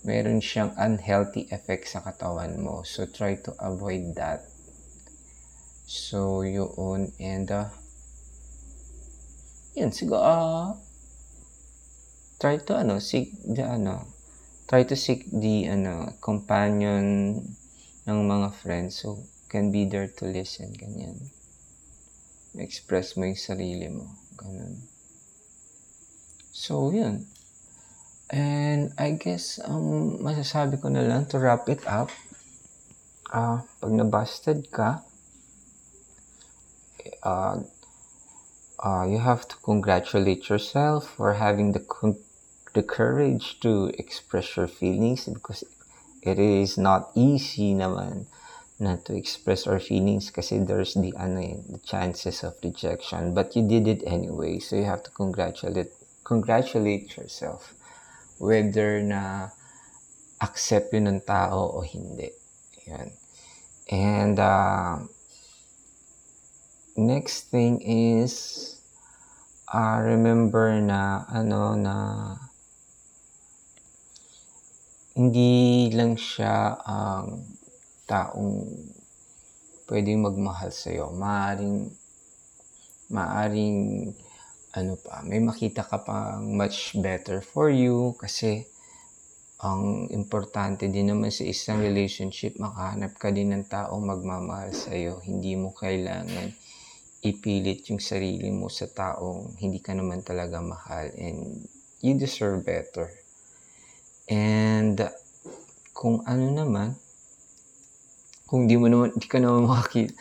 meron 0.04 0.44
siyang 0.44 0.76
unhealthy 0.76 1.48
effect 1.48 1.88
sa 1.88 2.04
katawan 2.04 2.60
mo. 2.60 2.84
So, 2.84 3.08
try 3.08 3.40
to 3.48 3.56
avoid 3.56 4.12
that. 4.20 4.44
So, 5.88 6.44
yun. 6.44 7.16
And, 7.16 7.48
uh, 7.48 7.72
yun, 9.72 9.88
siguro, 9.88 10.20
uh, 10.20 10.85
try 12.38 12.56
to, 12.58 12.72
ano, 12.76 12.98
seek 12.98 13.32
the, 13.44 13.64
ano, 13.64 14.06
try 14.68 14.82
to 14.84 14.96
seek 14.96 15.30
the, 15.30 15.66
ano, 15.68 16.12
companion 16.20 17.40
ng 18.06 18.18
mga 18.26 18.48
friends 18.54 19.02
so 19.02 19.18
can 19.48 19.70
be 19.70 19.84
there 19.86 20.08
to 20.08 20.26
listen, 20.26 20.72
ganyan. 20.74 21.16
Express 22.56 23.16
mo 23.16 23.24
yung 23.24 23.38
sarili 23.38 23.88
mo, 23.88 24.08
ganun. 24.36 24.80
So, 26.56 26.90
yun. 26.90 27.28
And 28.32 28.90
I 28.98 29.14
guess, 29.14 29.62
um, 29.62 30.18
masasabi 30.18 30.82
ko 30.82 30.90
na 30.90 31.06
lang 31.06 31.30
to 31.30 31.38
wrap 31.38 31.70
it 31.70 31.86
up. 31.86 32.10
Ah, 33.30 33.38
uh, 33.38 33.56
pag 33.78 33.92
nabasted 33.94 34.66
ka, 34.70 35.02
uh, 37.22 37.62
uh, 38.82 39.04
you 39.06 39.18
have 39.18 39.46
to 39.46 39.56
congratulate 39.62 40.48
yourself 40.48 41.14
for 41.14 41.34
having 41.34 41.70
the 41.70 41.82
con- 41.86 42.18
the 42.76 42.84
courage 42.84 43.58
to 43.64 43.88
express 43.96 44.54
your 44.56 44.68
feelings 44.68 45.24
because 45.24 45.64
it 46.20 46.38
is 46.38 46.76
not 46.76 47.08
easy 47.16 47.72
naman 47.72 48.28
not 48.76 49.08
to 49.08 49.16
express 49.16 49.66
our 49.66 49.80
feelings 49.80 50.28
kasi 50.28 50.60
there's 50.60 50.92
the 50.92 51.08
ano 51.16 51.40
eh, 51.40 51.56
the 51.72 51.80
chances 51.80 52.44
of 52.44 52.52
rejection. 52.60 53.32
But 53.32 53.56
you 53.56 53.64
did 53.64 53.88
it 53.88 54.04
anyway 54.04 54.60
so 54.60 54.76
you 54.76 54.84
have 54.84 55.00
to 55.08 55.10
congratulate 55.16 55.88
congratulate 56.28 57.16
yourself 57.16 57.72
whether 58.36 59.00
na 59.00 59.48
accept 60.44 60.92
yun 60.92 61.08
ng 61.08 61.24
tao 61.24 61.72
o 61.72 61.80
hindi. 61.80 62.28
Yan. 62.84 63.08
And 63.88 64.36
uh, 64.36 65.08
next 67.00 67.48
thing 67.48 67.80
is 67.80 68.76
uh, 69.72 70.04
remember 70.04 70.76
na 70.84 71.24
ano 71.32 71.72
na 71.72 71.94
hindi 75.16 75.88
lang 75.96 76.20
siya 76.20 76.76
ang 76.84 77.40
taong 78.04 78.68
pwedeng 79.88 80.20
magmahal 80.28 80.68
sa 80.68 80.92
iyo. 80.92 81.08
Maaring 81.16 81.88
maaring 83.08 84.12
ano 84.76 84.94
pa, 85.00 85.24
may 85.24 85.40
makita 85.40 85.88
ka 85.88 86.04
pang 86.04 86.52
much 86.52 86.92
better 87.00 87.40
for 87.40 87.72
you 87.72 88.12
kasi 88.20 88.68
ang 89.56 90.12
importante 90.12 90.84
din 90.92 91.08
naman 91.08 91.32
sa 91.32 91.48
isang 91.48 91.80
relationship, 91.80 92.60
makahanap 92.60 93.16
ka 93.16 93.32
din 93.32 93.56
ng 93.56 93.64
taong 93.72 94.04
magmamahal 94.04 94.76
sa 94.76 94.92
iyo. 94.92 95.24
Hindi 95.24 95.56
mo 95.56 95.72
kailangan 95.72 96.52
ipilit 97.24 97.88
yung 97.88 98.04
sarili 98.04 98.52
mo 98.52 98.68
sa 98.68 98.84
taong 98.84 99.56
hindi 99.64 99.80
ka 99.80 99.96
naman 99.96 100.20
talaga 100.20 100.60
mahal 100.60 101.08
and 101.16 101.64
you 102.04 102.12
deserve 102.12 102.60
better. 102.68 103.08
And 104.26 104.98
kung 105.94 106.26
ano 106.26 106.46
naman, 106.50 106.98
kung 108.50 108.66
di 108.66 108.74
mo 108.74 108.90
naman, 108.90 109.14
di 109.14 109.26
ka 109.30 109.38
naman 109.38 109.70
makakita, 109.70 110.14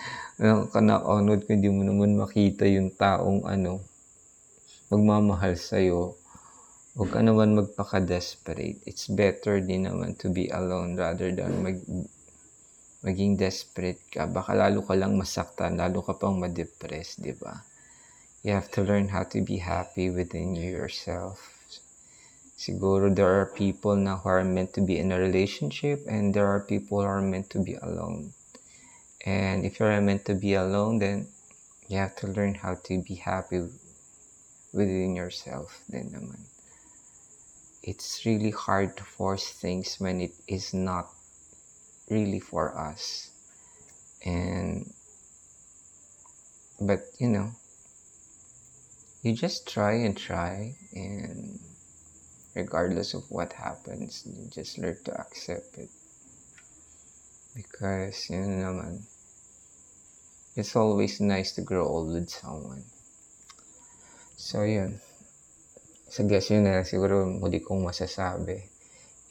ka 0.70 0.80
na-honored 0.82 1.46
kung 1.50 1.62
di 1.62 1.70
mo 1.74 1.82
naman 1.82 2.14
makita 2.14 2.70
yung 2.70 2.94
taong 2.94 3.50
ano, 3.50 3.82
magmamahal 4.94 5.58
sa'yo, 5.58 6.14
huwag 6.94 7.10
ka 7.10 7.22
naman 7.26 7.58
magpaka-desperate. 7.58 8.86
It's 8.86 9.10
better 9.10 9.58
din 9.58 9.90
naman 9.90 10.14
to 10.22 10.30
be 10.30 10.54
alone 10.54 10.94
rather 10.94 11.34
than 11.34 11.66
mag 11.66 11.82
maging 13.06 13.38
desperate 13.38 14.02
ka. 14.10 14.26
Baka 14.26 14.58
lalo 14.58 14.82
ka 14.82 14.98
lang 14.98 15.14
masaktan, 15.14 15.78
lalo 15.78 16.02
ka 16.02 16.18
pang 16.18 16.42
ma-depress, 16.42 17.22
di 17.22 17.34
ba? 17.38 17.62
You 18.42 18.54
have 18.58 18.70
to 18.78 18.86
learn 18.86 19.10
how 19.10 19.26
to 19.30 19.42
be 19.42 19.62
happy 19.62 20.10
within 20.10 20.58
yourself. 20.58 21.55
Siguro 22.58 23.14
there 23.14 23.42
are 23.42 23.48
people 23.48 23.96
na 23.96 24.18
who 24.18 24.30
are 24.30 24.44
meant 24.44 24.74
to 24.74 24.82
be 24.82 24.98
in 24.98 25.12
a 25.12 25.20
relationship 25.20 26.06
and 26.08 26.34
there 26.34 26.48
are 26.48 26.62
people 26.62 27.02
who 27.02 27.06
are 27.06 27.22
meant 27.22 27.50
to 27.52 27.60
be 27.60 27.76
alone. 27.76 28.32
And 29.26 29.66
if 29.66 29.80
you're 29.80 30.00
meant 30.02 30.26
to 30.26 30.36
be 30.36 30.54
alone, 30.54 31.00
then 31.00 31.28
you 31.88 31.98
have 31.98 32.16
to 32.18 32.28
learn 32.28 32.56
how 32.56 32.76
to 32.76 33.02
be 33.02 33.16
happy 33.16 33.60
within 34.72 35.16
yourself 35.16 35.84
din 35.90 36.12
naman. 36.12 36.40
It's 37.84 38.26
really 38.26 38.52
hard 38.52 38.98
to 38.98 39.04
force 39.04 39.52
things 39.52 40.00
when 40.00 40.22
it 40.22 40.34
is 40.48 40.74
not 40.74 41.12
really 42.10 42.40
for 42.40 42.78
us. 42.78 43.30
And, 44.26 44.94
but 46.82 47.02
you 47.20 47.30
know, 47.30 47.52
you 49.22 49.34
just 49.34 49.68
try 49.68 50.06
and 50.06 50.18
try, 50.18 50.76
and 50.94 51.60
regardless 52.56 53.14
of 53.14 53.30
what 53.30 53.52
happens, 53.52 54.24
you 54.26 54.48
just 54.50 54.80
learn 54.80 54.96
to 55.04 55.12
accept 55.20 55.78
it. 55.78 55.92
Because, 57.56 58.32
yun 58.32 58.64
naman, 58.64 59.04
it's 60.56 60.76
always 60.76 61.20
nice 61.20 61.52
to 61.60 61.62
grow 61.62 61.84
old 61.84 62.16
with 62.16 62.32
someone. 62.32 62.84
So, 64.40 64.64
yun. 64.64 65.04
Sa 66.08 66.24
yun 66.24 66.64
na 66.64 66.88
siguro 66.88 67.28
muli 67.28 67.60
kong 67.60 67.84
masasabi. 67.84 68.64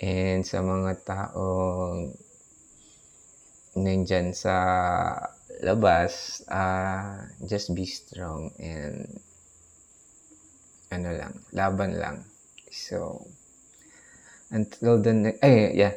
And 0.05 0.45
sa 0.45 0.61
mga 0.61 1.01
taong 1.09 2.13
nandyan 3.81 4.37
sa 4.37 4.55
labas, 5.65 6.45
uh, 6.53 7.25
just 7.49 7.73
be 7.73 7.89
strong 7.89 8.53
and 8.61 9.09
ano 10.93 11.11
lang, 11.17 11.35
laban 11.57 11.97
lang. 11.97 12.19
So, 12.75 13.23
until 14.51 14.99
the 14.99 15.15
next, 15.15 15.39
ay, 15.47 15.71
yeah, 15.79 15.95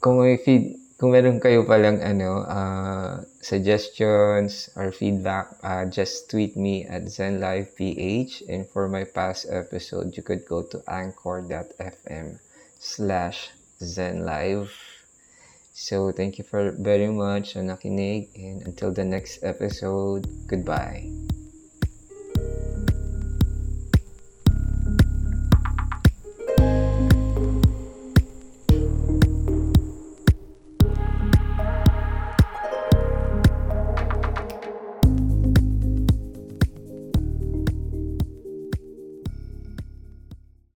kung 0.00 0.24
may 0.24 0.40
feed, 0.40 0.80
kung 0.96 1.12
meron 1.12 1.36
kayo 1.38 1.68
palang 1.68 2.00
ano, 2.00 2.48
uh, 2.48 3.20
suggestions 3.44 4.72
or 4.72 4.88
feedback, 4.90 5.52
uh, 5.60 5.84
just 5.86 6.32
tweet 6.32 6.56
me 6.56 6.88
at 6.88 7.06
ZenLivePH 7.06 8.48
and 8.48 8.64
for 8.72 8.88
my 8.88 9.04
past 9.04 9.46
episode, 9.52 10.16
you 10.16 10.24
could 10.24 10.48
go 10.48 10.64
to 10.64 10.80
anchor.fm 10.88 12.40
slash 12.80 13.52
ZenLive. 13.78 14.72
So, 15.78 16.10
thank 16.10 16.40
you 16.40 16.44
for 16.44 16.74
very 16.74 17.06
much 17.06 17.54
sa 17.54 17.62
nakinig 17.62 18.34
and 18.34 18.66
until 18.66 18.90
the 18.90 19.06
next 19.06 19.46
episode, 19.46 20.26
goodbye. 20.50 21.06